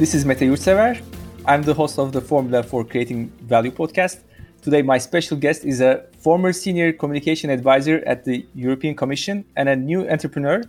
[0.00, 0.98] This is Mete Yurtsever.
[1.44, 4.20] I'm the host of the Formula for Creating Value podcast.
[4.62, 9.68] Today, my special guest is a former senior communication advisor at the European Commission and
[9.68, 10.62] a new entrepreneur,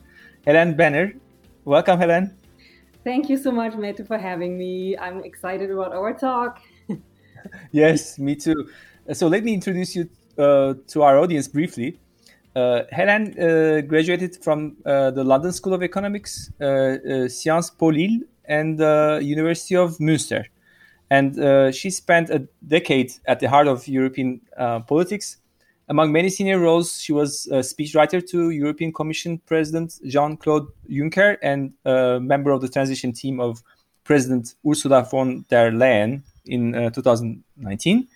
[0.45, 1.13] Helen Banner.
[1.63, 2.35] Welcome, Helen.
[3.05, 4.97] Thank you so much, Mete, for having me.
[4.97, 6.59] I'm excited about our talk.
[7.71, 8.67] yes, me too.
[9.13, 11.97] So, let me introduce you uh, to our audience briefly.
[12.53, 17.85] Uh, Helen uh, graduated from uh, the London School of Economics, uh, uh, Sciences Po
[17.85, 20.43] Lille, and the University of Münster
[21.11, 25.37] and uh, she spent a decade at the heart of European uh, politics.
[25.89, 31.73] Among many senior roles, she was a speechwriter to European Commission President Jean-Claude Juncker and
[31.83, 33.61] a member of the transition team of
[34.05, 38.07] President Ursula von der Leyen in uh, 2019.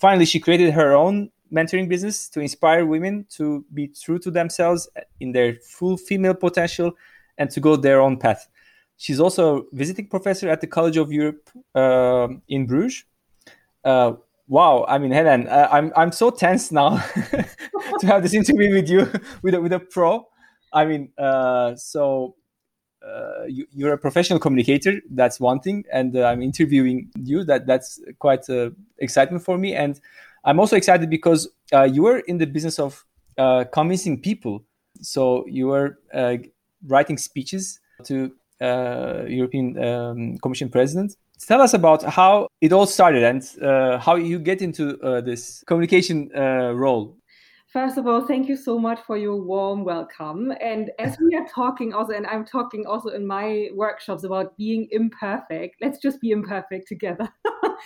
[0.00, 4.88] Finally, she created her own mentoring business to inspire women to be true to themselves
[5.20, 6.92] in their full female potential
[7.38, 8.48] and to go their own path.
[9.02, 13.04] She's also a visiting professor at the College of Europe uh, in Bruges.
[13.84, 14.12] Uh,
[14.46, 16.98] wow, I mean, Helen, uh, I'm I'm so tense now
[18.00, 19.10] to have this interview with you
[19.42, 20.28] with a, with a pro.
[20.72, 22.36] I mean, uh, so
[23.04, 25.00] uh, you, are a professional communicator.
[25.10, 27.42] That's one thing, and uh, I'm interviewing you.
[27.42, 28.46] That that's quite
[28.98, 30.00] excitement for me, and
[30.44, 31.48] I'm also excited because
[31.90, 33.04] you were in the business of
[33.72, 34.62] convincing people.
[35.00, 35.98] So you were
[36.86, 38.28] writing speeches to uh,
[39.28, 41.16] European um, Commission president.
[41.46, 45.64] Tell us about how it all started and uh, how you get into uh, this
[45.66, 47.16] communication role.
[47.72, 50.52] First of all, thank you so much for your warm welcome.
[50.60, 54.88] And as we are talking also, and I'm talking also in my workshops about being
[54.90, 57.30] imperfect, let's just be imperfect together.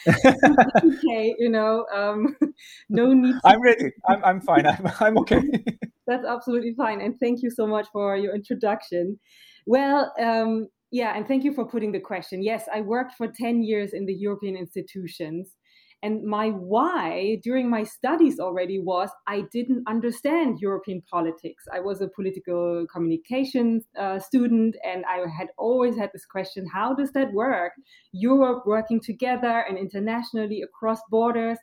[0.09, 2.37] okay, you know, um,
[2.89, 3.35] no need.
[3.35, 3.93] To- I'm ready.
[4.09, 4.67] I'm, I'm fine.
[4.67, 5.41] I'm, I'm okay.
[6.07, 7.01] That's absolutely fine.
[7.01, 9.19] And thank you so much for your introduction.
[9.67, 12.43] Well, um, yeah, and thank you for putting the question.
[12.43, 15.57] Yes, I worked for 10 years in the European institutions.
[16.03, 21.65] And my why during my studies already was I didn't understand European politics.
[21.73, 26.95] I was a political communication uh, student, and I had always had this question how
[26.95, 27.73] does that work?
[28.13, 31.59] Europe working together and internationally across borders.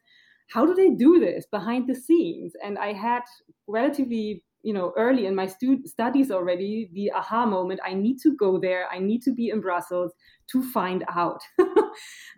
[0.52, 2.54] How do they do this behind the scenes?
[2.64, 3.22] And I had
[3.68, 8.34] relatively you know early in my stu- studies already the aha moment i need to
[8.38, 10.14] go there i need to be in brussels
[10.50, 11.66] to find out uh,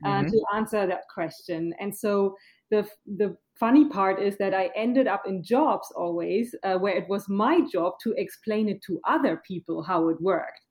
[0.04, 0.28] mm-hmm.
[0.28, 2.36] to answer that question and so
[2.72, 7.08] the the funny part is that i ended up in jobs always uh, where it
[7.08, 10.62] was my job to explain it to other people how it worked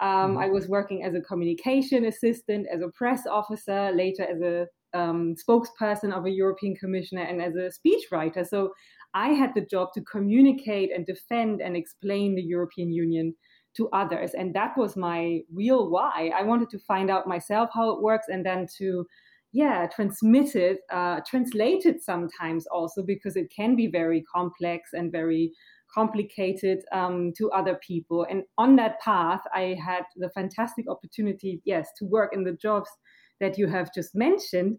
[0.00, 0.38] um, mm-hmm.
[0.38, 5.34] I was working as a communication assistant, as a press officer, later as a um,
[5.36, 8.46] spokesperson of a European commissioner, and as a speechwriter.
[8.46, 8.72] So
[9.14, 13.34] I had the job to communicate and defend and explain the European Union
[13.76, 14.32] to others.
[14.34, 16.30] And that was my real why.
[16.36, 19.06] I wanted to find out myself how it works and then to,
[19.52, 25.12] yeah, transmit it, uh, translate it sometimes also because it can be very complex and
[25.12, 25.52] very
[25.94, 28.26] complicated um, to other people.
[28.28, 32.88] And on that path, I had the fantastic opportunity, yes, to work in the jobs
[33.42, 34.78] that you have just mentioned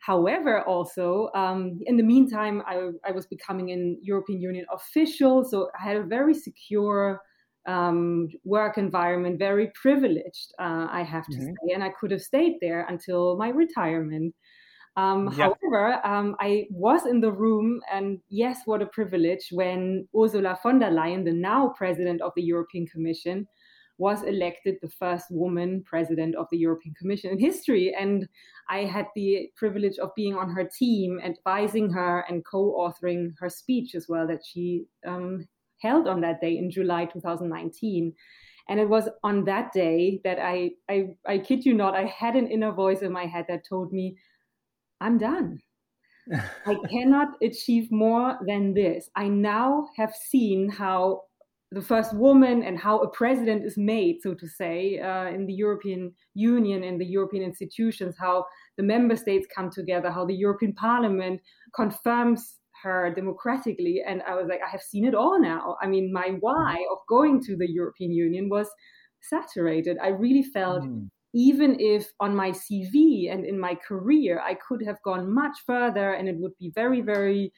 [0.00, 5.70] However, also um, in the meantime, I, I, was becoming an European Union official, so
[5.78, 7.20] I had a very secure
[7.66, 11.44] um, work environment, very privileged, uh, I have to mm-hmm.
[11.66, 14.34] say, and I could have stayed there until my retirement.
[14.96, 15.50] Um, yeah.
[15.50, 20.78] However, um, I was in the room, and yes, what a privilege when Ursula von
[20.78, 23.46] der Leyen, the now president of the European Commission,
[23.98, 27.94] was elected the first woman president of the European Commission in history.
[27.98, 28.28] And
[28.70, 33.50] I had the privilege of being on her team, advising her and co authoring her
[33.50, 35.46] speech as well that she um,
[35.82, 38.14] held on that day in July 2019.
[38.68, 42.36] And it was on that day that I, I, I kid you not, I had
[42.36, 44.16] an inner voice in my head that told me,
[45.00, 45.58] I'm done.
[46.66, 49.08] I cannot achieve more than this.
[49.16, 51.22] I now have seen how
[51.70, 55.52] the first woman and how a president is made, so to say, uh, in the
[55.52, 58.46] European Union and the European institutions, how
[58.78, 61.40] the member states come together, how the European Parliament
[61.74, 64.02] confirms her democratically.
[64.06, 65.76] And I was like, I have seen it all now.
[65.82, 66.92] I mean, my why mm.
[66.92, 68.68] of going to the European Union was
[69.20, 69.98] saturated.
[70.02, 70.84] I really felt.
[70.84, 71.10] Mm.
[71.34, 76.14] Even if on my CV and in my career, I could have gone much further
[76.14, 77.52] and it would be very, very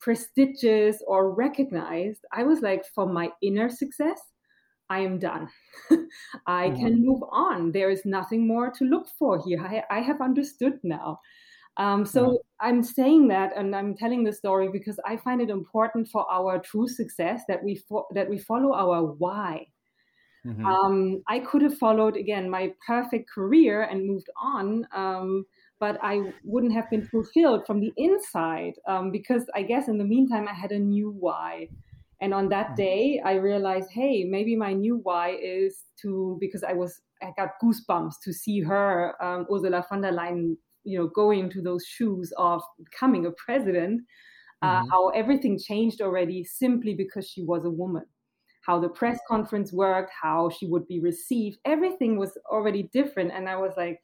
[0.00, 2.24] prestigious or recognized.
[2.32, 4.20] I was like, for my inner success,
[4.88, 5.48] I am done.
[6.46, 6.80] I mm-hmm.
[6.80, 7.72] can move on.
[7.72, 9.60] There is nothing more to look for here.
[9.60, 11.20] I, I have understood now.
[11.78, 12.66] Um, so mm-hmm.
[12.68, 16.58] I'm saying that, and I'm telling the story because I find it important for our
[16.58, 19.66] true success that we fo- that we follow our why.
[20.46, 20.64] Mm-hmm.
[20.64, 25.44] Um, I could have followed again my perfect career and moved on, um,
[25.78, 30.04] but I wouldn't have been fulfilled from the inside um, because I guess in the
[30.04, 31.68] meantime I had a new why.
[32.20, 32.74] And on that mm-hmm.
[32.76, 37.50] day, I realized, hey, maybe my new why is to because I was I got
[37.62, 42.32] goosebumps to see her, um, Ursula von der Leyen, you know, going into those shoes
[42.36, 44.02] of becoming a president.
[44.62, 44.90] Uh, mm-hmm.
[44.90, 48.04] How everything changed already simply because she was a woman
[48.66, 51.58] how the press conference worked, how she would be received.
[51.64, 53.30] Everything was already different.
[53.32, 54.00] And I was like,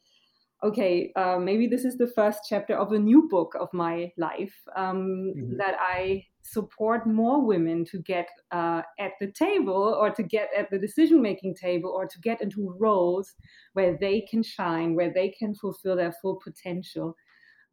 [0.62, 4.54] okay, uh, maybe this is the first chapter of a new book of my life
[4.76, 5.56] um, mm-hmm.
[5.56, 10.70] that I support more women to get uh, at the table or to get at
[10.70, 13.34] the decision making table or to get into roles
[13.72, 17.16] where they can shine, where they can fulfill their full potential.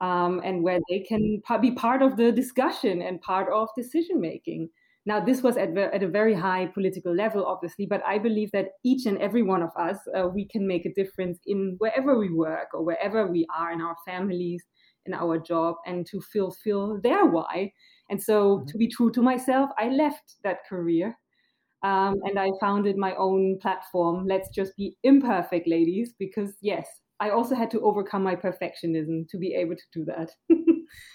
[0.01, 4.69] Um, and where they can be part of the discussion and part of decision making.
[5.10, 8.74] Now, this was at, at, a very high political level, obviously, but I believe that
[8.86, 12.32] each and every one of us, uh, we can make a difference in wherever we
[12.32, 14.64] work or wherever we are in our families,
[15.08, 17.74] in our job, and to fulfill their why.
[18.12, 18.68] And so, mm-hmm.
[18.68, 21.18] to be true to myself, I left that career
[21.82, 24.28] um, and I founded my own platform.
[24.28, 26.88] Let's just be imperfect, ladies, because yes,
[27.20, 30.30] I also had to overcome my perfectionism to be able to do that.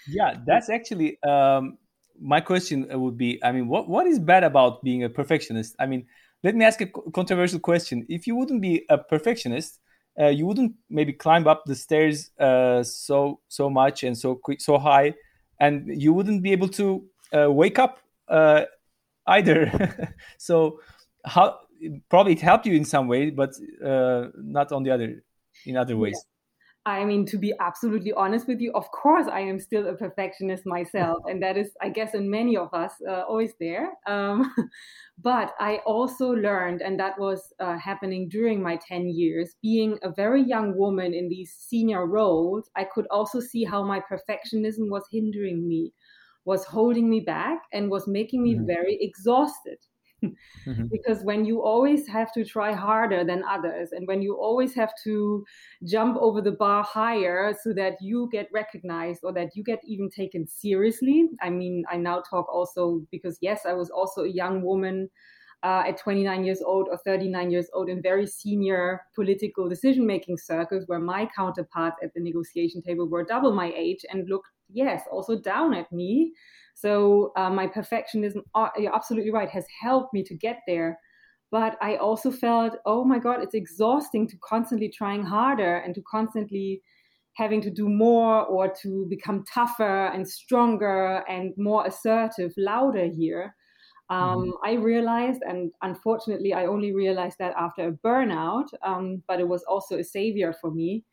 [0.09, 1.77] yeah, that's actually um,
[2.21, 5.75] my question would be i mean what, what is bad about being a perfectionist?
[5.79, 6.05] I mean
[6.43, 8.05] let me ask a controversial question.
[8.07, 9.79] If you wouldn't be a perfectionist
[10.19, 14.61] uh, you wouldn't maybe climb up the stairs uh, so so much and so quick
[14.61, 15.13] so high
[15.59, 18.63] and you wouldn't be able to uh, wake up uh,
[19.27, 20.15] either.
[20.37, 20.79] So
[21.25, 21.59] how
[22.09, 23.53] probably it helped you in some way but
[23.83, 25.23] uh, not on the other
[25.65, 26.25] in other ways
[26.87, 30.67] I mean, to be absolutely honest with you, of course, I am still a perfectionist
[30.67, 31.17] myself.
[31.25, 33.93] And that is, I guess, in many of us, uh, always there.
[34.05, 34.53] Um,
[35.17, 40.11] but I also learned, and that was uh, happening during my 10 years, being a
[40.11, 45.05] very young woman in these senior roles, I could also see how my perfectionism was
[45.11, 45.91] hindering me,
[46.45, 48.67] was holding me back, and was making me mm-hmm.
[48.67, 49.79] very exhausted
[50.23, 50.87] mm-hmm.
[50.91, 54.93] because when you always have to try harder than others and when you always have
[55.03, 55.45] to
[55.83, 60.09] jump over the bar higher so that you get recognized or that you get even
[60.09, 64.61] taken seriously i mean i now talk also because yes i was also a young
[64.61, 65.09] woman
[65.63, 70.37] uh, at 29 years old or 39 years old in very senior political decision making
[70.37, 75.01] circles where my counterparts at the negotiation table were double my age and looked yes
[75.11, 76.31] also down at me
[76.75, 80.99] so uh, my perfectionism, uh, you're absolutely right, has helped me to get there.
[81.49, 86.01] But I also felt, oh my God, it's exhausting to constantly trying harder and to
[86.01, 86.81] constantly
[87.33, 93.55] having to do more or to become tougher and stronger and more assertive, louder here.
[94.09, 94.51] Um, mm-hmm.
[94.65, 99.63] I realized, and unfortunately, I only realized that after a burnout, um, but it was
[99.63, 101.05] also a savior for me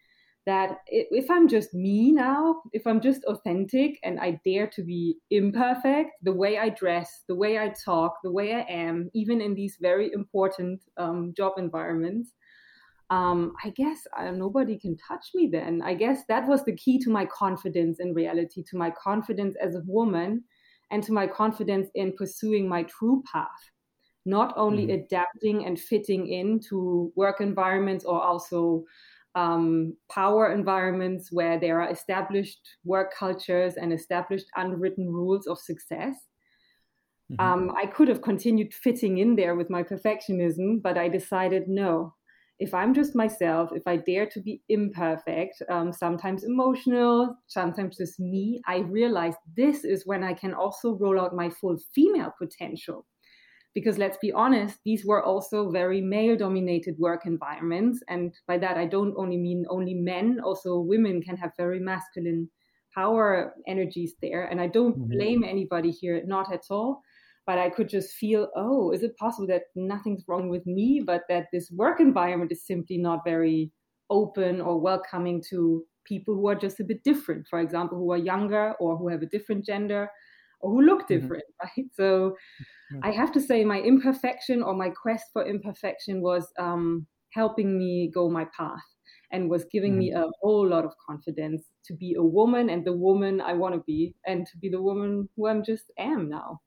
[0.44, 5.16] that if I'm just me now, if I'm just authentic and I dare to be
[5.30, 9.54] imperfect, the way I dress, the way I talk, the way I am, even in
[9.54, 12.32] these very important um, job environments,
[13.10, 15.82] um, I guess uh, nobody can touch me then.
[15.82, 19.76] I guess that was the key to my confidence in reality, to my confidence as
[19.76, 20.44] a woman,
[20.90, 23.70] and to my confidence in pursuing my true path.
[24.24, 25.04] Not only mm-hmm.
[25.04, 28.84] adapting and fitting into work environments or also
[29.34, 36.14] um, power environments where there are established work cultures and established unwritten rules of success.
[37.32, 37.40] Mm-hmm.
[37.40, 42.14] Um, I could have continued fitting in there with my perfectionism, but I decided no.
[42.58, 48.20] If I'm just myself, if I dare to be imperfect, um, sometimes emotional, sometimes just
[48.20, 53.06] me, I realized this is when I can also roll out my full female potential
[53.74, 58.02] because let's be honest, these were also very male dominated work environments.
[58.08, 62.50] And by that, I don't only mean only men, also women can have very masculine
[62.94, 64.44] power energies there.
[64.44, 65.10] And I don't mm-hmm.
[65.10, 67.02] blame anybody here, not at all.
[67.44, 71.22] But I could just feel, oh, is it possible that nothing's wrong with me, but
[71.28, 73.72] that this work environment is simply not very
[74.10, 78.18] open or welcoming to people who are just a bit different, for example, who are
[78.18, 80.08] younger or who have a different gender
[80.60, 81.14] or who look mm-hmm.
[81.14, 81.80] different, mm-hmm.
[81.80, 81.88] right?
[81.94, 82.36] So
[83.02, 88.10] I have to say, my imperfection or my quest for imperfection was um, helping me
[88.14, 88.82] go my path
[89.30, 89.98] and was giving mm-hmm.
[89.98, 93.74] me a whole lot of confidence to be a woman and the woman I want
[93.74, 96.60] to be and to be the woman who I'm just am now.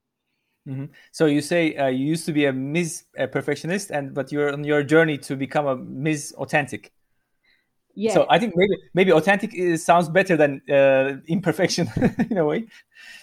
[0.68, 0.86] Mm-hmm.
[1.12, 3.04] So you say uh, you used to be a Ms.
[3.32, 6.34] Perfectionist, and but you're on your journey to become a Ms.
[6.38, 6.92] Authentic.
[7.96, 8.14] Yeah.
[8.14, 11.90] So I think maybe maybe authentic is, sounds better than uh, imperfection
[12.30, 12.68] in a way.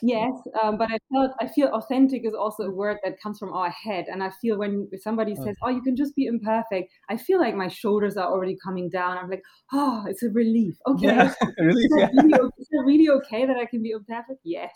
[0.01, 3.53] Yes, um, but I felt I feel authentic is also a word that comes from
[3.53, 7.17] our head, and I feel when somebody says, "Oh, you can just be imperfect," I
[7.17, 9.19] feel like my shoulders are already coming down.
[9.19, 11.85] I'm like, "Oh, it's a relief." Okay, yeah, relief.
[11.85, 12.09] Is, yeah.
[12.15, 14.41] really, is it really okay that I can be imperfect?
[14.43, 14.73] Yes.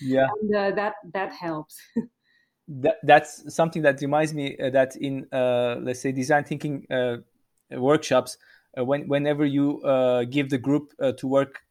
[0.00, 1.76] yeah, and uh, that that helps.
[2.68, 7.16] that, that's something that reminds me uh, that in uh, let's say design thinking uh,
[7.72, 8.38] workshops
[8.76, 11.62] when whenever you uh, give the group uh, to work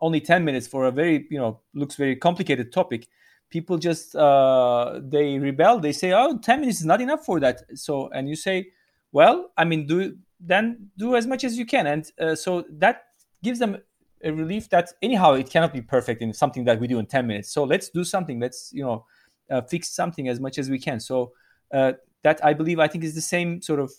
[0.00, 3.08] only 10 minutes for a very you know looks very complicated topic
[3.50, 5.78] people just they rebel.
[5.78, 7.62] They say oh 10 minutes is not enough for that.
[7.74, 8.68] So and you say
[9.12, 11.86] well i mean do then do as much as you can.
[11.86, 13.02] And so that
[13.42, 13.76] gives them
[14.24, 17.26] a relief that anyhow it cannot be perfect in something that we do in 10
[17.26, 17.50] minutes.
[17.50, 18.40] So let's do something.
[18.40, 19.04] Let's you know
[19.50, 20.98] uh, fix something as much as we can.
[20.98, 21.32] So
[21.72, 21.92] uh,
[22.22, 23.92] that i believe i think is the same sort of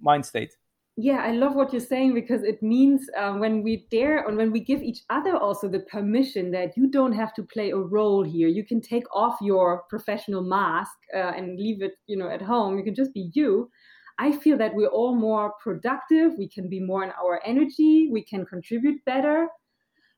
[0.00, 0.56] mind state
[1.00, 4.50] yeah i love what you're saying because it means uh, when we dare and when
[4.50, 8.24] we give each other also the permission that you don't have to play a role
[8.24, 8.48] here.
[8.48, 12.76] You can take off your professional mask uh, and leave it you know at home.
[12.76, 13.70] You can just be you.
[14.18, 16.32] I feel that we're all more productive.
[16.36, 18.08] We can be more in our energy.
[18.10, 19.46] We can contribute better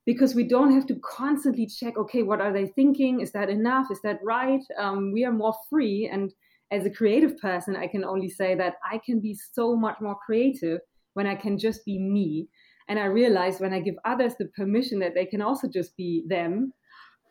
[0.06, 3.20] because we don't have to constantly check okay what are they thinking?
[3.20, 3.90] Is that enough?
[3.90, 4.62] Is that right?
[4.78, 6.32] Um, we are more free and
[6.70, 10.16] as a creative person, I can only say that I can be so much more
[10.24, 10.80] creative
[11.14, 12.48] when I can just be me.
[12.88, 16.24] And I realize when I give others the permission that they can also just be
[16.28, 16.72] them,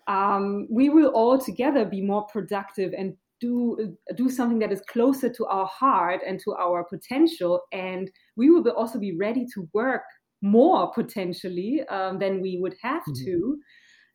[0.07, 5.29] um, we will all together be more productive and do do something that is closer
[5.29, 7.61] to our heart and to our potential.
[7.71, 10.03] And we will also be ready to work
[10.41, 13.25] more potentially um, than we would have mm-hmm.
[13.25, 13.57] to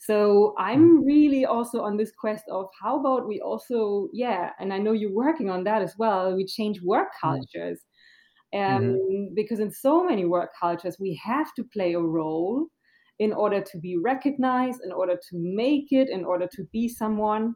[0.07, 1.07] so I'm mm-hmm.
[1.07, 5.15] really also on this quest of how about we also, yeah, and I know you're
[5.15, 6.37] working on that as well.
[6.37, 7.37] We change work mm-hmm.
[7.37, 7.81] cultures.
[8.55, 9.35] Um, mm-hmm.
[9.35, 12.67] Because in so many work cultures, we have to play a role
[13.19, 17.55] in order to be recognized, in order to make it, in order to be someone.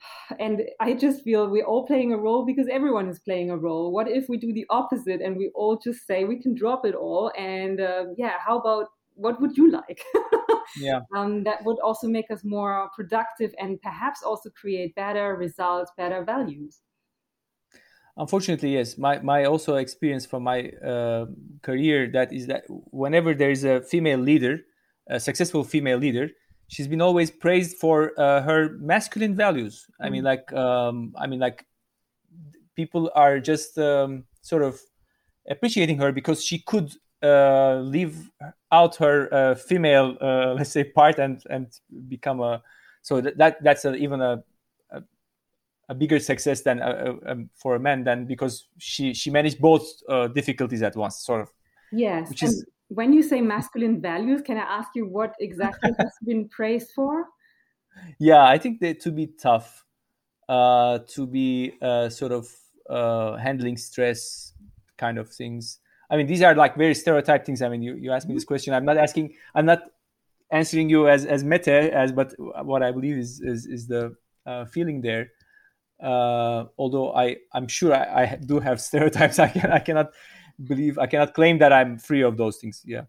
[0.40, 3.92] And I just feel we're all playing a role because everyone is playing a role.
[3.92, 6.94] What if we do the opposite and we all just say we can drop it
[6.96, 7.30] all?
[7.38, 10.02] And uh, yeah, how about what would you like?
[10.76, 11.00] yeah.
[11.14, 16.24] Um, that would also make us more productive and perhaps also create better results, better
[16.24, 16.80] values.
[18.16, 18.98] Unfortunately, yes.
[18.98, 21.26] My my also experience from my uh,
[21.62, 24.60] career that is that whenever there is a female leader,
[25.08, 26.28] a successful female leader,
[26.66, 29.86] she's been always praised for uh, her masculine values.
[29.86, 30.04] Mm-hmm.
[30.04, 30.26] I mean, mm.
[30.26, 31.64] like um, I mean, like
[32.74, 34.80] people are just um, sort of
[35.48, 38.30] appreciating her because she could uh, leave
[38.72, 41.66] out her uh, female, uh, let's say, part and and
[42.08, 42.62] become a.
[43.02, 44.42] So that that that's a, even a,
[44.90, 45.02] a,
[45.88, 49.60] a bigger success than uh, uh, um, for a man than because she she managed
[49.60, 51.52] both uh, difficulties at once, sort of.
[51.90, 52.28] Yes.
[52.28, 56.48] Which is, when you say masculine values, can I ask you what exactly has been
[56.48, 57.26] praised for?
[58.18, 59.84] Yeah, I think that to be tough,
[60.48, 61.72] to be
[62.10, 62.48] sort of
[63.40, 64.52] handling stress,
[64.98, 67.62] kind of things I mean, these are like very stereotype things.
[67.62, 68.48] I mean, you, you asked me this mm-hmm.
[68.48, 68.74] question.
[68.74, 69.82] I'm not asking, I'm not
[70.50, 74.14] answering you as, as meta as, but what I believe is, is, is the
[74.46, 75.32] uh, feeling there.
[76.02, 79.38] Uh, although I, I'm sure I, I do have stereotypes.
[79.38, 80.12] I can, I cannot
[80.64, 82.82] believe, I cannot claim that I'm free of those things.
[82.84, 83.02] Yeah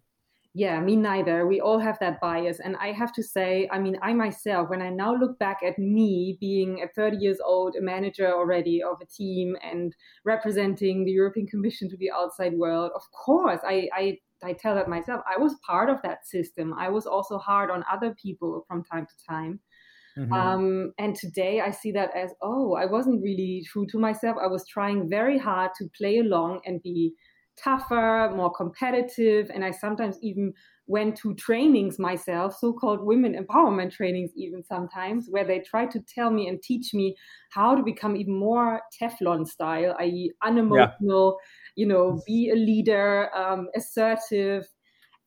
[0.60, 1.48] yeah, me neither.
[1.48, 2.60] We all have that bias.
[2.60, 5.80] And I have to say, I mean, I myself, when I now look back at
[5.80, 11.12] me being at 30 years old, a manager already of a team and representing the
[11.12, 15.22] European Commission to the outside world, of course, I, I, I tell that myself.
[15.34, 16.74] I was part of that system.
[16.78, 19.62] I was also hard on other people from time to time.
[20.18, 20.34] Mm-hmm.
[20.34, 24.36] Um, and today I see that as, oh, I wasn't really true to myself.
[24.44, 27.14] I was trying very hard to play along and be
[27.64, 29.50] tougher, more competitive.
[29.54, 30.54] And I sometimes even
[30.88, 36.00] went to trainings myself, so called women empowerment trainings, even sometimes, where they try to
[36.02, 37.16] tell me and teach me
[37.52, 41.84] how to become even more Teflon style, i.e., unemotional, yeah.
[41.84, 44.66] you know, be a leader, um, assertive.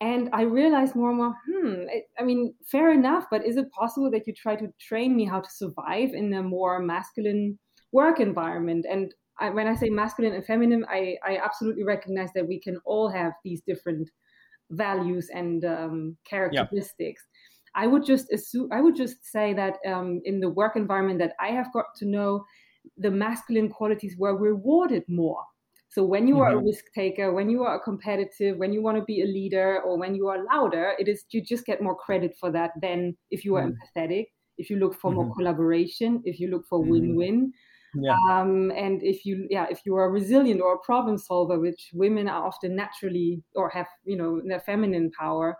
[0.01, 1.85] And I realized more and more, hmm,
[2.19, 5.41] I mean, fair enough, but is it possible that you try to train me how
[5.41, 7.57] to survive in a more masculine
[7.93, 8.85] work environment?
[8.91, 12.79] And I, when I say masculine and feminine, I, I absolutely recognize that we can
[12.85, 14.11] all have these different
[14.71, 17.23] values and um, characteristics.
[17.25, 17.83] Yeah.
[17.83, 21.35] I would just assume, I would just say that um, in the work environment that
[21.41, 22.45] I have got to know,
[22.99, 25.43] the masculine qualities were rewarded more.
[25.89, 26.61] So when you are mm-hmm.
[26.61, 29.81] a risk taker, when you are a competitive, when you want to be a leader,
[29.83, 33.15] or when you are louder, it is you just get more credit for that than
[33.31, 34.01] if you are mm-hmm.
[34.01, 34.27] empathetic.
[34.57, 35.21] If you look for mm-hmm.
[35.21, 36.91] more collaboration, if you look for mm-hmm.
[36.91, 37.53] win-win,
[37.95, 38.17] Yeah.
[38.31, 42.29] Um, and if you, yeah, if you are resilient or a problem solver, which women
[42.29, 45.57] are often naturally or have, you know, their feminine power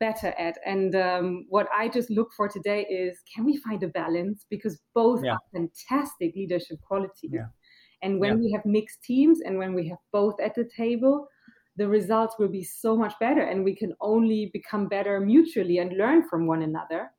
[0.00, 0.58] better at.
[0.64, 4.44] And um, what I just look for today is, can we find a balance?
[4.50, 5.32] Because both yeah.
[5.32, 7.30] are fantastic leadership qualities.
[7.32, 7.46] Yeah.
[8.02, 8.44] And when yeah.
[8.44, 11.28] we have mixed teams and when we have both at the table,
[11.76, 15.96] the results will be so much better and we can only become better mutually and
[15.96, 17.10] learn from one another.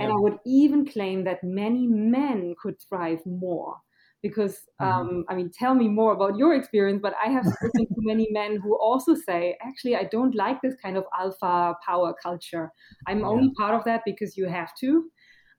[0.00, 3.76] And I would even claim that many men could thrive more
[4.22, 4.84] because, mm-hmm.
[4.84, 8.28] um, I mean, tell me more about your experience, but I have spoken to many
[8.32, 12.70] men who also say, actually, I don't like this kind of alpha power culture.
[13.06, 13.26] I'm yeah.
[13.26, 15.10] only part of that because you have to.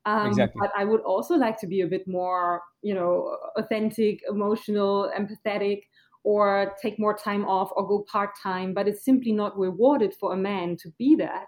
[0.05, 0.60] Um, exactly.
[0.60, 5.84] But I would also like to be a bit more, you know, authentic, emotional, empathetic,
[6.24, 8.74] or take more time off or go part time.
[8.74, 11.48] But it's simply not rewarded for a man to be that.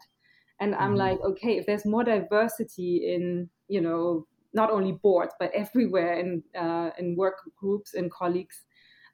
[0.60, 0.98] And I'm mm-hmm.
[0.98, 6.42] like, okay, if there's more diversity in, you know, not only boards but everywhere in
[6.58, 8.64] uh, in work groups and colleagues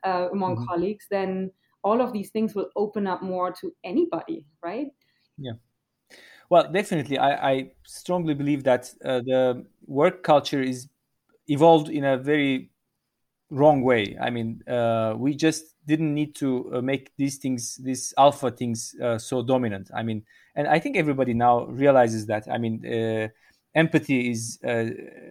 [0.04, 0.66] uh, among mm-hmm.
[0.66, 1.52] colleagues, then
[1.84, 4.88] all of these things will open up more to anybody, right?
[5.38, 5.54] Yeah.
[6.50, 10.90] Well, definitely, I, I strongly believe that uh, the work culture is
[11.48, 12.72] evolved in a very
[13.50, 14.18] wrong way.
[14.20, 18.96] I mean, uh, we just didn't need to uh, make these things, these alpha things,
[19.02, 19.92] uh, so dominant.
[19.96, 20.24] I mean,
[20.56, 22.48] and I think everybody now realizes that.
[22.52, 23.30] I mean, uh,
[23.76, 24.86] empathy is uh,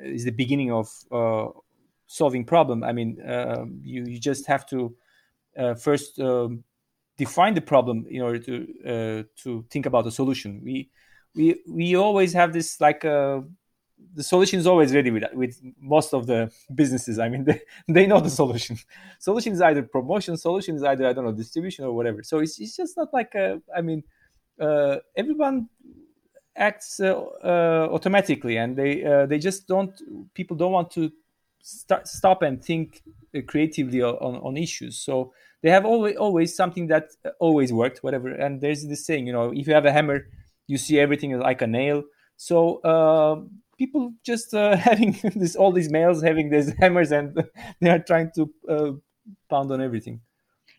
[0.05, 0.89] is the beginning of
[2.07, 2.83] solving problem.
[2.83, 3.19] I mean,
[3.83, 4.95] you you just have to
[5.79, 6.65] first um,
[7.17, 10.61] define the problem in order to to think about a solution.
[10.65, 10.91] We
[11.35, 13.41] we we always have this like uh,
[14.15, 17.19] the solution is always ready with with most of the businesses.
[17.19, 18.77] I mean, they, they know the solution.
[19.19, 22.23] Solution is either promotion, solution is either I don't know distribution or whatever.
[22.23, 24.03] So it's it's just not like a, I mean,
[24.61, 25.69] uh, everyone
[26.61, 27.15] acts uh,
[27.45, 29.93] uh, automatically, and they uh, they just don't.
[30.35, 31.11] People don't want to
[31.63, 33.03] start stop and think
[33.47, 34.99] creatively on on issues.
[34.99, 37.09] So they have always always something that
[37.41, 38.29] always worked, whatever.
[38.29, 40.27] And there's this saying, you know, if you have a hammer
[40.71, 42.05] you see everything like a nail.
[42.37, 43.43] So uh,
[43.77, 47.45] people just uh, having this all these males having these hammers and
[47.81, 48.93] they are trying to uh,
[49.51, 50.21] pound on everything.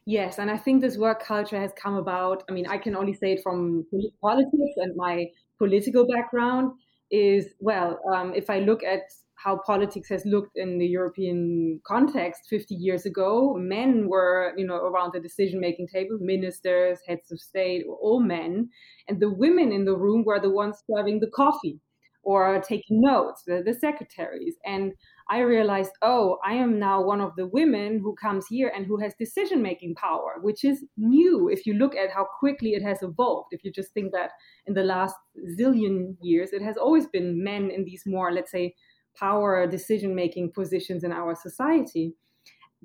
[0.06, 2.44] Yes, and I think this work culture has come about.
[2.50, 3.86] I mean, I can only say it from
[4.20, 5.28] politics and my
[5.64, 6.72] political background.
[7.12, 9.04] Is well, um, if I look at
[9.44, 13.56] how politics has looked in the European context 50 years ago.
[13.58, 18.70] Men were, you know, around the decision-making table, ministers, heads of state, all men,
[19.08, 21.80] and the women in the room were the ones serving the coffee
[22.24, 24.56] or taking notes, the, the secretaries.
[24.64, 24.94] And
[25.32, 28.98] I realized, oh, I am now one of the women who comes here and who
[28.98, 33.02] has decision making power, which is new if you look at how quickly it has
[33.02, 33.48] evolved.
[33.52, 34.32] If you just think that
[34.66, 35.16] in the last
[35.58, 38.76] zillion years, it has always been men in these more, let's say,
[39.16, 42.14] power decision making positions in our society.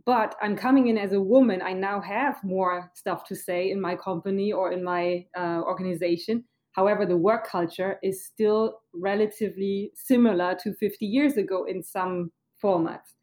[0.05, 1.61] But I'm coming in as a woman.
[1.63, 6.45] I now have more stuff to say in my company or in my uh, organization.
[6.77, 12.31] However, the work culture is still relatively similar to 50 years ago in some
[12.63, 13.15] formats.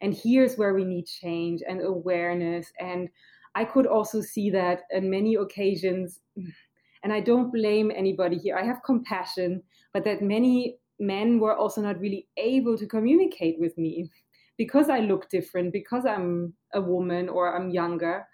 [0.00, 2.72] And here's where we need change and awareness.
[2.80, 3.08] And
[3.54, 6.20] I could also see that in many occasions,
[7.04, 11.82] and I don't blame anybody here, I have compassion, but that many men were also
[11.82, 14.10] not really able to communicate with me
[14.56, 18.26] because I look different, because I'm a woman or I'm younger.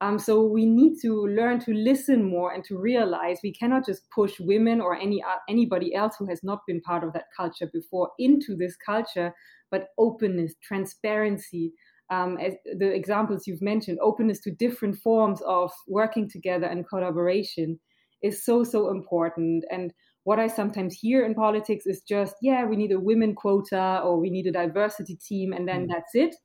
[0.00, 4.10] Um, so we need to learn to listen more and to realize we cannot just
[4.10, 7.70] push women or any uh, anybody else who has not been part of that culture
[7.72, 9.32] before into this culture,
[9.72, 11.72] but openness, transparency.
[12.10, 17.80] Um, as the examples you've mentioned, openness to different forms of working together and collaboration
[18.22, 19.64] is so so important.
[19.70, 19.92] And
[20.24, 24.20] what I sometimes hear in politics is just, yeah, we need a women quota or
[24.20, 25.88] we need a diversity team, and then mm.
[25.88, 26.36] that's it.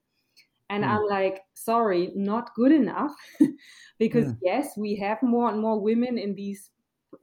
[0.69, 0.87] And mm.
[0.87, 3.15] I'm like, sorry, not good enough.
[3.99, 6.69] because yes, we have more and more women in these,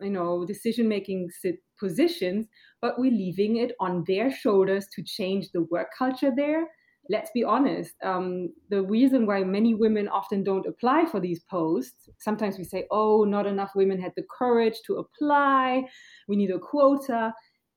[0.00, 1.30] you know, decision making
[1.78, 2.46] positions,
[2.80, 6.66] but we're leaving it on their shoulders to change the work culture there
[7.10, 12.08] let's be honest, um, the reason why many women often don't apply for these posts,
[12.18, 15.84] sometimes we say, oh, not enough women had the courage to apply,
[16.28, 17.32] we need a quota.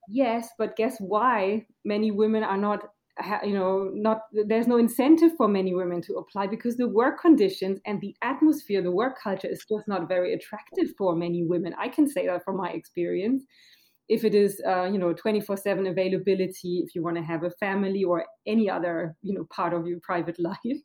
[0.10, 2.90] Yes, but guess why many women are not
[3.44, 7.80] you know not there's no incentive for many women to apply because the work conditions
[7.86, 11.74] and the atmosphere the work culture is just not very attractive for many women.
[11.80, 13.44] I can say that from my experience.
[14.10, 18.04] If it is uh, you know 24/7 availability if you want to have a family
[18.04, 20.82] or any other you know part of your private life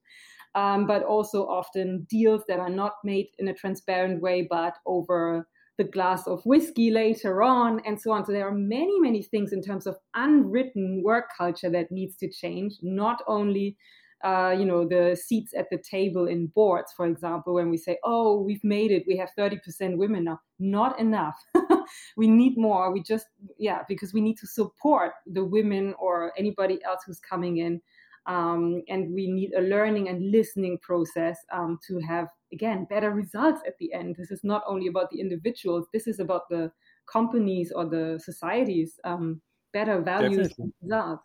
[0.55, 5.47] um, but also often deals that are not made in a transparent way but over
[5.79, 9.53] the glass of whiskey later on and so on so there are many many things
[9.53, 13.77] in terms of unwritten work culture that needs to change not only
[14.25, 17.99] uh, you know, the seats at the table in boards, for example, when we say,
[18.05, 19.59] oh, we've made it, we have 30%
[19.97, 20.41] women now.
[20.61, 21.35] Not enough.
[22.17, 22.93] we need more.
[22.93, 23.27] We just,
[23.59, 27.81] yeah, because we need to support the women or anybody else who's coming in.
[28.27, 33.63] Um, and we need a learning and listening process um, to have, again, better results
[33.67, 34.17] at the end.
[34.17, 36.71] This is not only about the individuals, this is about the
[37.07, 39.41] companies or the societies, um,
[39.73, 41.23] better values results.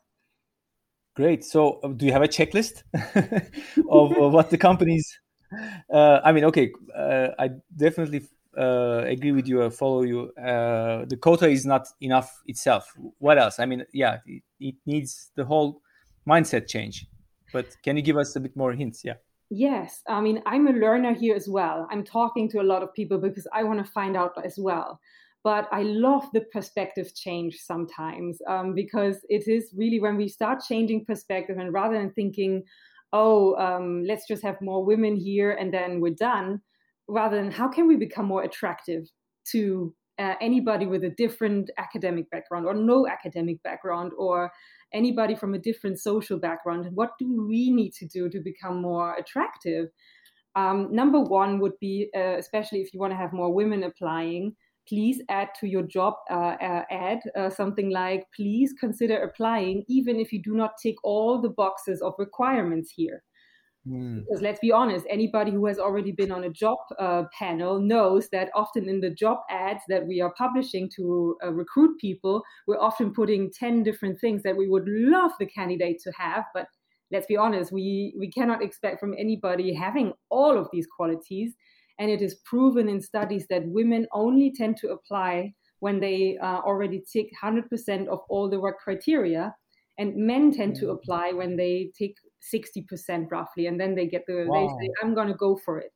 [1.16, 1.44] Great.
[1.44, 2.84] So, uh, do you have a checklist
[3.90, 5.20] of uh, what the companies?
[5.92, 8.22] Uh, I mean, okay, uh, I definitely
[8.58, 9.66] uh, agree with you.
[9.66, 10.32] I follow you.
[10.34, 12.94] Uh, the quota is not enough itself.
[13.18, 13.60] What else?
[13.60, 15.82] I mean, yeah, it, it, needs the whole
[16.28, 17.08] mindset change.
[17.52, 19.04] But can you give us a bit more hints?
[19.04, 19.16] Yeah.
[19.50, 21.88] Yes, I mean, I'm a learner here as well.
[21.90, 25.00] I'm talking to a lot of people because I want to find out as well
[25.44, 30.60] but I love the perspective change sometimes um, because it is really when we start
[30.68, 32.64] changing perspective and rather than thinking,
[33.14, 36.60] oh, um, let's just have more women here and then we're done,
[37.08, 39.08] rather than how can we become more attractive
[39.52, 44.52] to uh, anybody with a different academic background or no academic background or
[44.94, 49.16] anybody from a different social background what do we need to do to become more
[49.16, 49.88] attractive
[50.56, 54.56] um, number one would be uh, especially if you want to have more women applying
[54.88, 60.20] please add to your job uh, uh, ad uh, something like, please consider applying, even
[60.20, 63.24] if you do not tick all the boxes of requirements here.
[63.88, 64.26] Mm.
[64.26, 68.30] Because let's be honest, anybody who has already been on a job uh, panel knows
[68.30, 72.80] that often in the job ads that we are publishing to uh, recruit people, we're
[72.80, 76.44] often putting 10 different things that we would love the candidate to have.
[76.54, 76.68] But
[77.12, 81.54] let's be honest, we, we cannot expect from anybody having all of these qualities.
[82.00, 86.60] And it is proven in studies that women only tend to apply when they uh,
[86.60, 89.56] already tick 100% of all the work criteria.
[89.98, 90.94] And men tend to mm.
[90.94, 93.68] apply when they tick 60% roughly.
[93.68, 94.62] And then they get the, wow.
[94.62, 95.92] they say, I'm going to go for it.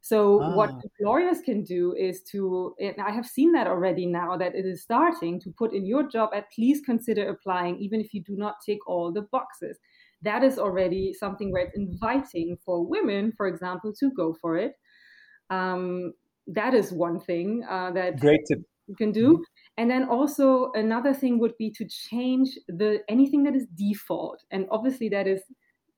[0.00, 0.54] So ah.
[0.54, 4.64] what employers can do is to, and I have seen that already now that it
[4.64, 8.36] is starting to put in your job at least consider applying, even if you do
[8.36, 9.78] not tick all the boxes.
[10.22, 14.74] That is already something where it's inviting for women, for example, to go for it.
[15.50, 16.12] Um,
[16.46, 18.60] that is one thing uh, that great tip.
[18.86, 19.32] you can do.
[19.32, 19.42] Mm-hmm.
[19.78, 24.44] And then also another thing would be to change the anything that is default.
[24.50, 25.42] And obviously that is,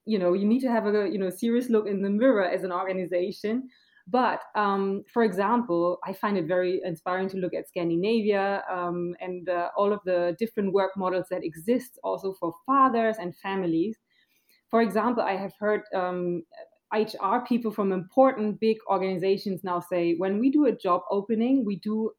[0.09, 2.65] you know, you need to have a you know serious look in the mirror as
[2.65, 3.69] an organization.
[4.11, 9.47] But um, for example, I find it very inspiring to look at Scandinavia um, and
[9.51, 13.99] uh, all of the different work models that exist also for fathers and families.
[14.71, 16.43] For example, I have heard um,
[16.91, 21.77] HR people from important big organizations now say when we do a job opening, we
[21.77, 22.13] do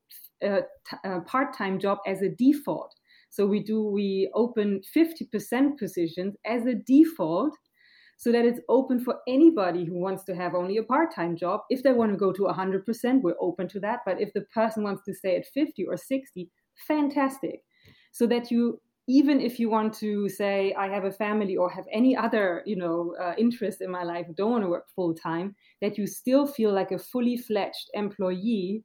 [0.44, 0.60] a,
[1.04, 2.94] a part-time job as a default.
[3.32, 7.56] So we do we open 50% positions as a default
[8.20, 11.62] so that it's open for anybody who wants to have only a part-time job.
[11.70, 14.84] If they want to go to 100%, we're open to that, but if the person
[14.84, 16.50] wants to stay at 50 or 60,
[16.86, 17.62] fantastic.
[18.12, 21.86] So that you even if you want to say i have a family or have
[21.92, 25.56] any other you know uh, interest in my life don't want to work full time
[25.82, 28.84] that you still feel like a fully fledged employee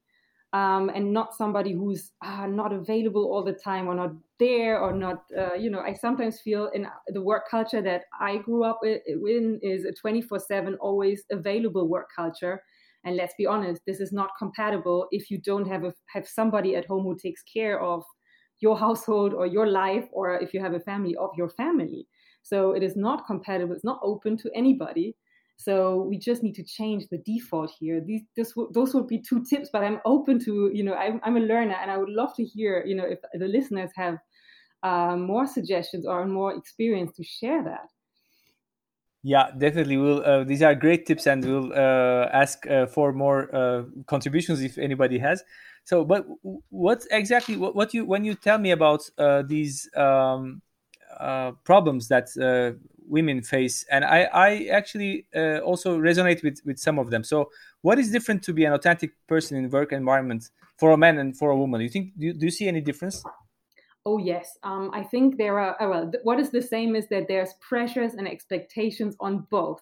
[0.54, 4.92] um, and not somebody who's uh, not available all the time or not there or
[4.92, 8.80] not uh, you know i sometimes feel in the work culture that i grew up
[8.84, 12.60] in is a 24-7 always available work culture
[13.04, 16.74] and let's be honest this is not compatible if you don't have a, have somebody
[16.74, 18.02] at home who takes care of
[18.60, 22.06] your household or your life, or if you have a family, of your family.
[22.42, 25.16] So it is not compatible, it's not open to anybody.
[25.56, 28.00] So we just need to change the default here.
[28.00, 31.36] These, this, those would be two tips, but I'm open to, you know, I'm, I'm
[31.36, 34.18] a learner and I would love to hear, you know, if the listeners have
[34.82, 37.88] uh, more suggestions or more experience to share that.
[39.26, 39.96] Yeah, definitely.
[39.96, 40.22] We'll.
[40.22, 44.76] Uh, these are great tips, and we'll uh, ask uh, for more uh, contributions if
[44.76, 45.42] anybody has.
[45.84, 46.26] So, but
[46.68, 50.60] what exactly what, what you when you tell me about uh, these um,
[51.18, 52.28] uh, problems that
[53.08, 55.26] women face, and I I actually
[55.64, 57.24] also resonate with with some of them.
[57.24, 57.50] So,
[57.82, 61.36] what is different to be an authentic person in work environment for a man and
[61.36, 61.80] for a woman?
[61.80, 63.24] Do you think do do you see any difference?
[64.06, 64.58] Oh, yes.
[64.62, 68.14] Um, I think there are, uh, well, what is the same is that there's pressures
[68.14, 69.80] and expectations on both.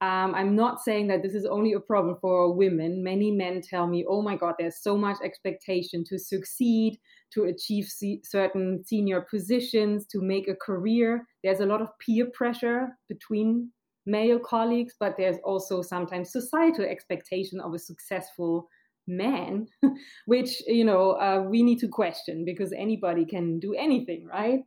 [0.00, 3.02] Um, I'm not saying that this is only a problem for women.
[3.02, 7.00] Many men tell me, oh my God, there's so much expectation to succeed,
[7.32, 11.26] to achieve c- certain senior positions, to make a career.
[11.42, 13.72] There's a lot of peer pressure between
[14.06, 18.68] male colleagues, but there's also sometimes societal expectation of a successful
[19.08, 19.66] man,
[20.26, 24.60] which you know uh, we need to question because anybody can do anything, right?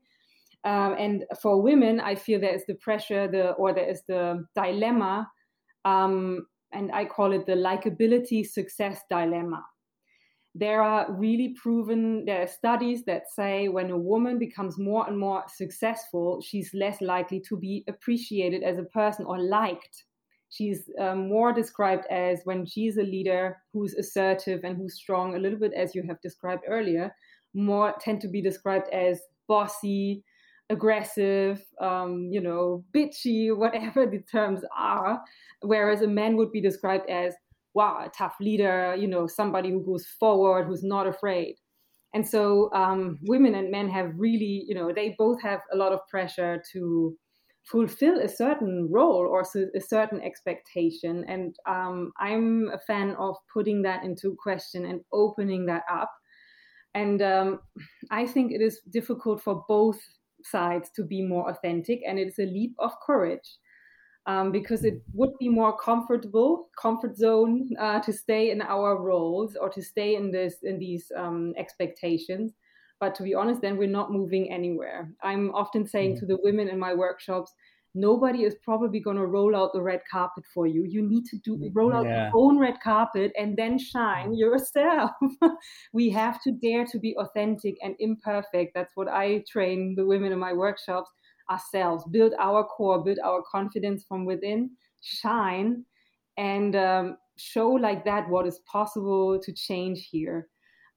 [0.63, 4.45] Um, and for women, I feel there is the pressure, the or there is the
[4.55, 5.29] dilemma,
[5.85, 9.63] um, and I call it the likability success dilemma.
[10.53, 15.17] There are really proven there are studies that say when a woman becomes more and
[15.17, 20.03] more successful, she's less likely to be appreciated as a person or liked.
[20.49, 25.39] She's um, more described as when she's a leader who's assertive and who's strong, a
[25.39, 27.15] little bit as you have described earlier,
[27.53, 30.23] more tend to be described as bossy,
[30.71, 35.21] aggressive, um, you know, bitchy, whatever the terms are.
[35.61, 37.35] Whereas a man would be described as,
[37.73, 41.55] wow, a tough leader, you know, somebody who goes forward, who's not afraid.
[42.13, 45.93] And so um, women and men have really, you know, they both have a lot
[45.93, 47.15] of pressure to
[47.63, 49.41] fulfill a certain role or
[49.75, 51.23] a certain expectation.
[51.27, 56.11] And um, I'm a fan of putting that into question and opening that up.
[56.93, 57.59] And um,
[58.09, 59.99] I think it is difficult for both
[60.45, 63.57] sides to be more authentic and it's a leap of courage
[64.27, 69.55] um, because it would be more comfortable comfort zone uh, to stay in our roles
[69.55, 72.53] or to stay in this in these um, expectations.
[72.99, 75.11] But to be honest then we're not moving anywhere.
[75.23, 77.53] I'm often saying to the women in my workshops
[77.93, 80.85] nobody is probably going to roll out the red carpet for you.
[80.87, 82.29] You need to do roll out yeah.
[82.29, 85.11] your own red carpet and then shine yourself.
[85.93, 88.73] we have to dare to be authentic and imperfect.
[88.73, 91.09] That's what I train the women in my workshops
[91.49, 92.03] ourselves.
[92.11, 95.85] Build our core, build our confidence from within, shine,
[96.37, 100.47] and um, show like that what is possible to change here.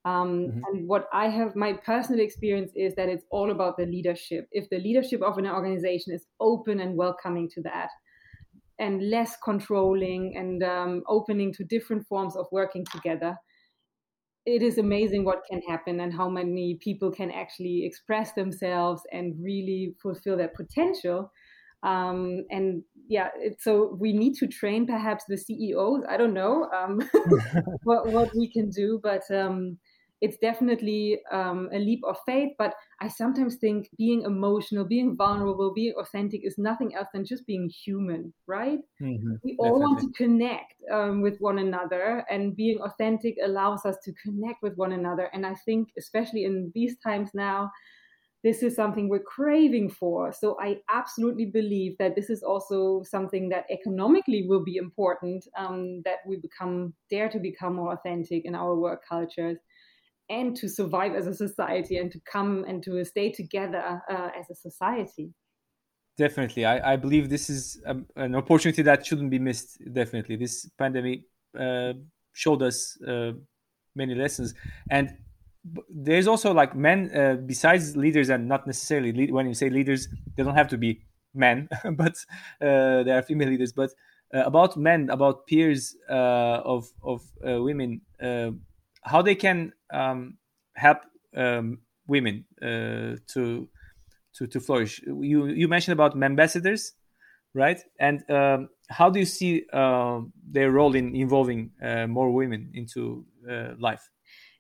[0.05, 0.61] Um, mm-hmm.
[0.67, 4.49] And what I have, my personal experience is that it's all about the leadership.
[4.53, 7.91] If the leadership of an organization is open and welcoming to that,
[8.79, 13.37] and less controlling and um, opening to different forms of working together,
[14.47, 19.35] it is amazing what can happen and how many people can actually express themselves and
[19.41, 21.33] really fulfill their potential.
[21.83, 26.03] Um, and yeah, it, so we need to train perhaps the CEOs.
[26.09, 27.01] I don't know um,
[27.85, 29.79] what what we can do, but um,
[30.25, 32.53] it's definitely um, a leap of faith.
[32.57, 37.47] But I sometimes think being emotional, being vulnerable, being authentic is nothing else than just
[37.47, 38.79] being human, right?
[39.03, 39.83] Mm-hmm, we all definitely.
[39.83, 44.75] want to connect um, with one another, and being authentic allows us to connect with
[44.77, 45.29] one another.
[45.35, 47.71] And I think, especially in these times now,
[48.43, 50.33] this is something we're craving for.
[50.33, 55.47] So I absolutely believe that this is also something that economically will be important.
[55.57, 59.59] Um, that we become dare to become more authentic in our work cultures
[60.29, 64.49] and to survive as a society and to come and to stay together uh, as
[64.51, 65.33] a society.
[66.17, 66.65] Definitely.
[66.65, 70.37] I, I believe this is a, an opportunity that shouldn't be missed definitely.
[70.37, 71.23] This pandemic
[71.59, 71.95] uh,
[72.33, 73.33] showed us uh,
[73.95, 74.55] many lessons.
[74.91, 75.17] And
[75.91, 80.09] there's also like men uh, besides leaders and not necessarily lead, when you say leaders
[80.37, 82.17] they don't have to be men but
[82.61, 83.73] uh, there are female leaders.
[83.73, 83.91] But
[84.33, 88.03] uh, about men about peers of of women
[89.05, 90.39] how they can um,
[90.77, 90.99] help
[91.37, 93.69] um, women uh, to
[94.35, 95.01] to to flourish.
[95.07, 96.93] You you mentioned about ambassadors,
[97.55, 97.81] right?
[97.99, 103.25] And um, how do you see uh, their role in involving uh, more women into
[103.49, 104.09] uh, life?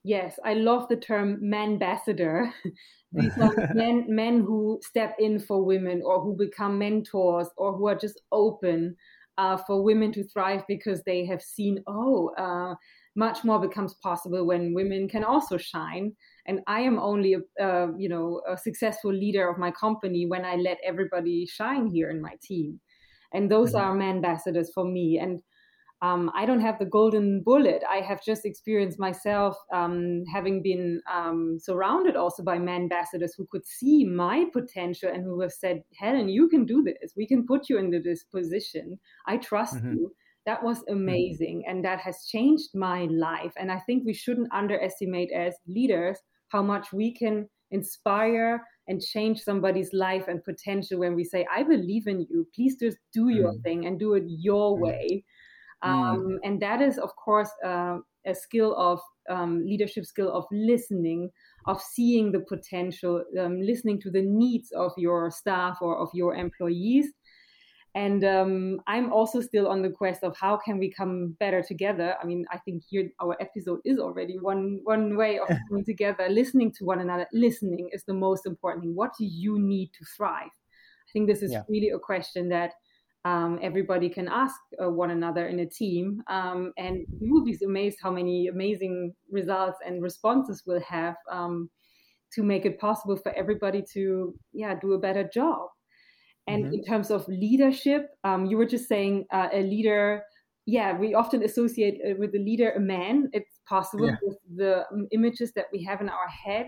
[0.05, 2.53] Yes, I love the term ambassador.
[3.13, 7.89] These are men men who step in for women or who become mentors or who
[7.89, 8.97] are just open
[9.39, 12.75] uh, for women to thrive because they have seen oh uh,
[13.17, 16.13] much more becomes possible when women can also shine
[16.47, 20.45] and i am only a, uh, you know a successful leader of my company when
[20.45, 22.81] i let everybody shine here in my team
[23.33, 23.85] and those mm-hmm.
[23.85, 25.41] are men ambassadors for me and
[26.05, 27.83] um, I don't have the golden bullet.
[27.91, 33.47] I have just experienced myself um, having been um, surrounded also by men ambassadors who
[33.51, 37.15] could see my potential and who have said, Helen, you can do this.
[37.17, 38.99] We can put you into this position.
[39.27, 39.93] I trust mm-hmm.
[39.93, 40.15] you
[40.47, 40.95] that was mm-hmm.
[40.95, 46.19] amazing and that has changed my life and i think we shouldn't underestimate as leaders
[46.49, 51.63] how much we can inspire and change somebody's life and potential when we say i
[51.63, 53.63] believe in you please just do your mm.
[53.63, 54.81] thing and do it your mm.
[54.81, 55.25] way
[55.85, 55.89] mm.
[55.89, 61.31] um, and that is of course uh, a skill of um, leadership skill of listening
[61.67, 66.35] of seeing the potential um, listening to the needs of your staff or of your
[66.35, 67.07] employees
[67.95, 72.17] and um, i'm also still on the quest of how can we come better together.
[72.21, 76.29] I mean i think here our episode is already one one way of coming together.
[76.29, 78.95] Listening to one another listening is the most important thing.
[78.95, 80.47] What do you need to thrive?
[81.07, 81.63] I think this is yeah.
[81.69, 82.73] really a question that
[83.25, 86.23] um, everybody can ask uh, one another in a team.
[86.29, 91.71] Um, and you will be amazed how many amazing results and responses we'll have um,
[92.35, 95.69] to make it possible for everybody to yeah do a better job
[96.47, 96.75] and mm-hmm.
[96.75, 100.23] in terms of leadership um, you were just saying uh, a leader
[100.67, 104.17] yeah we often associate uh, with the leader a man it's possible yeah.
[104.23, 106.67] with the um, images that we have in our head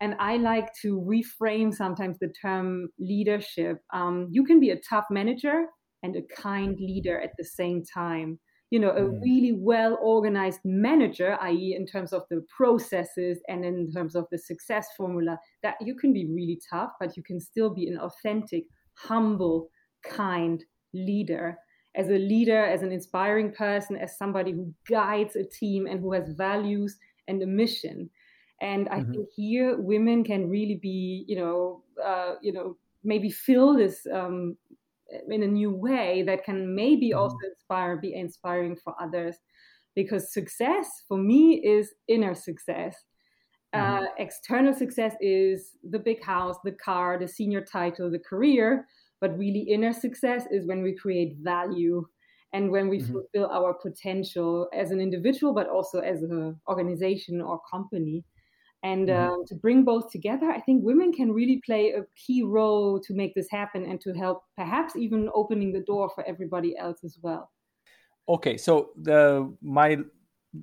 [0.00, 5.06] and i like to reframe sometimes the term leadership um, you can be a tough
[5.10, 5.66] manager
[6.02, 8.38] and a kind leader at the same time
[8.70, 9.22] you know a mm.
[9.22, 14.38] really well organized manager i.e in terms of the processes and in terms of the
[14.38, 18.64] success formula that you can be really tough but you can still be an authentic
[19.06, 19.68] humble
[20.04, 21.58] kind leader
[21.96, 26.12] as a leader as an inspiring person as somebody who guides a team and who
[26.12, 28.08] has values and a mission
[28.60, 29.12] and i mm-hmm.
[29.12, 34.56] think here women can really be you know uh, you know maybe fill this um,
[35.28, 37.20] in a new way that can maybe mm-hmm.
[37.20, 39.36] also inspire be inspiring for others
[39.94, 42.96] because success for me is inner success
[43.74, 44.04] mm-hmm.
[44.04, 48.86] uh, external success is the big house the car the senior title the career
[49.20, 52.04] but really inner success is when we create value
[52.52, 53.12] and when we mm-hmm.
[53.12, 58.24] fulfill our potential as an individual but also as an organization or company
[58.84, 59.32] and mm-hmm.
[59.32, 63.12] um, to bring both together i think women can really play a key role to
[63.12, 67.18] make this happen and to help perhaps even opening the door for everybody else as
[67.22, 67.50] well
[68.28, 69.98] okay so the my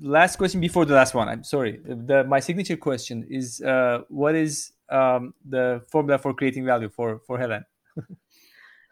[0.01, 4.35] last question before the last one i'm sorry the my signature question is uh, what
[4.35, 7.63] is um, the formula for creating value for for helen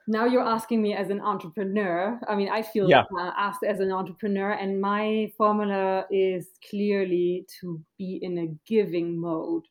[0.08, 2.20] now you're asking me as an entrepreneur.
[2.28, 3.04] I mean, I feel yeah.
[3.18, 9.20] uh, asked as an entrepreneur, and my formula is clearly to be in a giving
[9.20, 9.64] mode.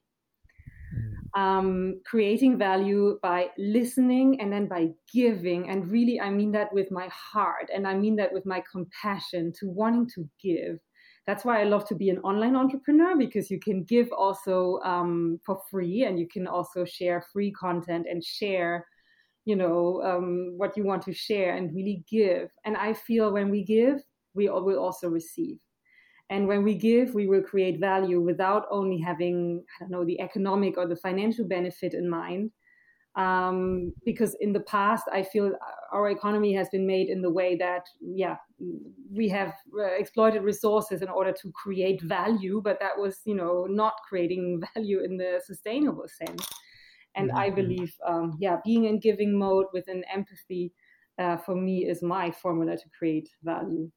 [0.95, 1.41] Mm.
[1.41, 5.71] Um, creating value by listening and then by giving.
[5.71, 9.53] And really, I mean that with my heart and I mean that with my compassion
[9.61, 10.79] to wanting to give.
[11.27, 15.39] That's why I love to be an online entrepreneur because you can give also um,
[15.47, 18.87] for free and you can also share free content and share
[19.45, 22.51] you know um, what you want to share and really give.
[22.65, 24.01] And i feel when we give
[24.35, 25.59] we will also receive.
[26.31, 30.21] And when we give we will create value without only having i don't know the
[30.21, 32.51] economic or the financial benefit in mind
[33.15, 35.53] um, because in the past i feel
[35.93, 38.37] our economy has been made in the way that yeah
[39.11, 43.67] we have uh, exploited resources in order to create value but that was you know
[43.69, 46.49] not creating value in the sustainable sense
[47.15, 47.39] and mm-hmm.
[47.39, 50.73] I believe, um, yeah, being in giving mode with an empathy
[51.19, 53.91] uh, for me is my formula to create value.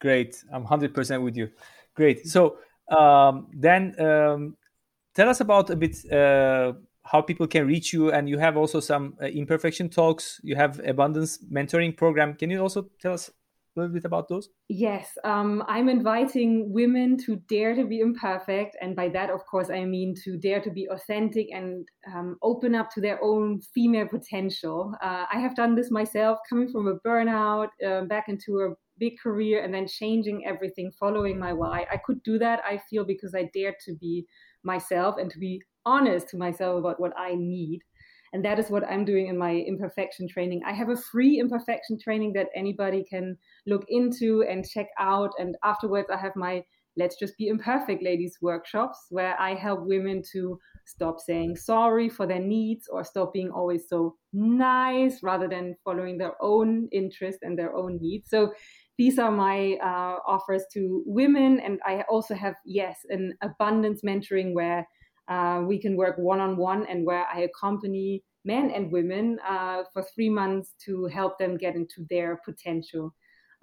[0.00, 0.42] Great.
[0.52, 1.50] I'm 100% with you.
[1.94, 2.26] Great.
[2.26, 2.58] So
[2.90, 4.56] um, then um,
[5.14, 6.72] tell us about a bit uh,
[7.10, 8.12] how people can reach you.
[8.12, 10.40] And you have also some uh, imperfection talks.
[10.42, 12.34] You have abundance mentoring program.
[12.34, 14.48] Can you also tell us a little bit about those?
[14.68, 18.76] Yes, um, I'm inviting women to dare to be imperfect.
[18.80, 22.74] And by that, of course, I mean to dare to be authentic and um, open
[22.74, 24.94] up to their own female potential.
[25.02, 29.14] Uh, I have done this myself, coming from a burnout uh, back into a big
[29.20, 31.86] career and then changing everything, following my why.
[31.90, 34.26] I could do that, I feel, because I dared to be
[34.62, 37.80] myself and to be honest to myself about what I need.
[38.32, 40.62] And that is what I'm doing in my imperfection training.
[40.64, 45.30] I have a free imperfection training that anybody can look into and check out.
[45.38, 46.62] And afterwards, I have my
[46.96, 52.26] Let's Just Be Imperfect Ladies workshops where I help women to stop saying sorry for
[52.26, 57.58] their needs or stop being always so nice rather than following their own interest and
[57.58, 58.28] their own needs.
[58.28, 58.52] So
[58.98, 61.60] these are my uh, offers to women.
[61.60, 64.86] And I also have, yes, an abundance mentoring where
[65.30, 69.84] uh, we can work one on one and where I accompany men and women uh,
[69.92, 73.14] for three months to help them get into their potential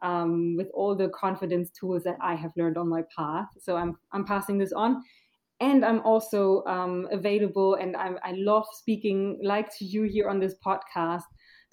[0.02, 3.48] um, with all the confidence tools that I have learned on my path.
[3.60, 5.04] So I'm, I'm passing this on.
[5.60, 10.40] And I'm also um, available, and I'm, I love speaking like to you here on
[10.40, 11.24] this podcast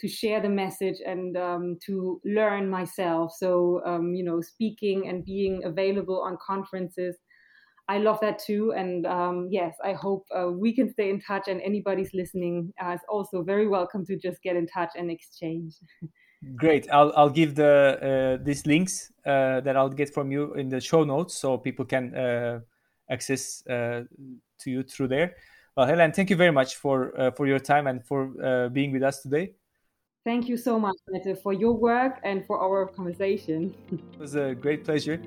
[0.00, 3.32] to share the message and um, to learn myself.
[3.36, 7.16] So, um, you know, speaking and being available on conferences
[7.88, 8.72] I love that too.
[8.72, 11.48] And um, yes, I hope uh, we can stay in touch.
[11.48, 15.74] And anybody's listening uh, is also very welcome to just get in touch and exchange.
[16.56, 16.88] Great.
[16.92, 20.80] I'll I'll give the uh, these links uh, that I'll get from you in the
[20.80, 22.60] show notes so people can uh,
[23.10, 24.02] access uh,
[24.60, 25.36] to you through there.
[25.76, 29.22] Well, Helen, thank you very much for for your time and for being with us
[29.22, 29.54] today.
[30.24, 33.74] Thank you so much, Mette, for your work and for our conversation.
[33.92, 35.20] it was a great pleasure.